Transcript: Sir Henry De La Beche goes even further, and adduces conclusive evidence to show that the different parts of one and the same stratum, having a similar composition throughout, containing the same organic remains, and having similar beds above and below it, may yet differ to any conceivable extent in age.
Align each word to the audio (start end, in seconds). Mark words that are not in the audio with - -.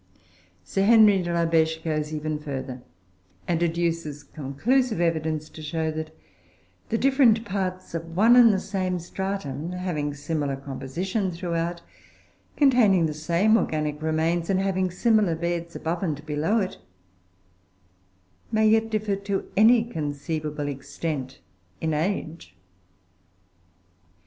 Sir 0.63 0.81
Henry 0.83 1.21
De 1.21 1.31
La 1.31 1.45
Beche 1.45 1.79
goes 1.83 2.11
even 2.11 2.39
further, 2.39 2.81
and 3.47 3.61
adduces 3.61 4.23
conclusive 4.23 4.99
evidence 4.99 5.47
to 5.49 5.61
show 5.61 5.91
that 5.91 6.09
the 6.89 6.97
different 6.97 7.45
parts 7.45 7.93
of 7.93 8.17
one 8.17 8.35
and 8.35 8.51
the 8.51 8.57
same 8.59 8.97
stratum, 8.97 9.73
having 9.73 10.11
a 10.13 10.15
similar 10.15 10.55
composition 10.55 11.29
throughout, 11.29 11.83
containing 12.57 13.05
the 13.05 13.13
same 13.13 13.55
organic 13.55 14.01
remains, 14.01 14.49
and 14.49 14.59
having 14.59 14.89
similar 14.89 15.35
beds 15.35 15.75
above 15.75 16.01
and 16.01 16.25
below 16.25 16.57
it, 16.57 16.79
may 18.51 18.67
yet 18.67 18.89
differ 18.89 19.15
to 19.15 19.51
any 19.55 19.83
conceivable 19.83 20.67
extent 20.67 21.41
in 21.79 21.93
age. 21.93 22.55